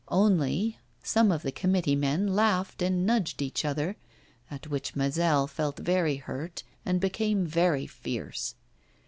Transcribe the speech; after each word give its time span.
Only, 0.07 0.79
some 1.03 1.31
of 1.31 1.43
the 1.43 1.51
committee 1.51 1.93
men 1.95 2.33
laughed 2.33 2.81
and 2.81 3.05
nudged 3.05 3.39
each 3.39 3.63
other, 3.63 3.97
at 4.49 4.65
which 4.65 4.95
Mazel 4.95 5.45
felt 5.45 5.77
very 5.77 6.15
hurt, 6.15 6.63
and 6.83 6.99
became 6.99 7.45
very 7.45 7.85
fierce. 7.85 8.55